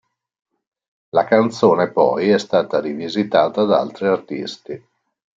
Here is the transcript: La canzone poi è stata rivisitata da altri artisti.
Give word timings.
La 1.09 1.25
canzone 1.25 1.91
poi 1.91 2.29
è 2.29 2.39
stata 2.39 2.79
rivisitata 2.79 3.65
da 3.65 3.79
altri 3.81 4.07
artisti. 4.07 4.83